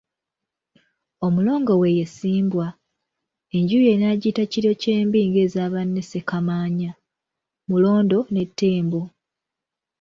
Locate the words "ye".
1.97-2.05, 3.87-3.93